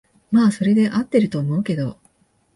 [0.31, 1.99] まあそれで合ってると思うけど